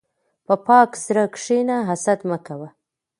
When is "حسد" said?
1.89-2.19